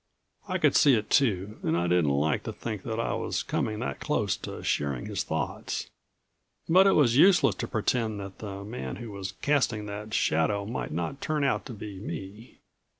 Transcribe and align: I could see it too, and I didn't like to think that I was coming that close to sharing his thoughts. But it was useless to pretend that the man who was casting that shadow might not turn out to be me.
I 0.47 0.57
could 0.57 0.75
see 0.75 0.95
it 0.95 1.11
too, 1.11 1.59
and 1.61 1.77
I 1.77 1.85
didn't 1.85 2.09
like 2.09 2.41
to 2.45 2.51
think 2.53 2.81
that 2.85 2.99
I 2.99 3.13
was 3.13 3.43
coming 3.43 3.77
that 3.81 3.99
close 3.99 4.35
to 4.37 4.63
sharing 4.63 5.05
his 5.05 5.21
thoughts. 5.23 5.91
But 6.67 6.87
it 6.87 6.93
was 6.93 7.15
useless 7.17 7.53
to 7.57 7.67
pretend 7.67 8.19
that 8.19 8.39
the 8.39 8.63
man 8.63 8.95
who 8.95 9.11
was 9.11 9.33
casting 9.43 9.85
that 9.85 10.15
shadow 10.15 10.65
might 10.65 10.89
not 10.91 11.21
turn 11.21 11.43
out 11.43 11.67
to 11.67 11.73
be 11.73 11.99
me. 11.99 12.61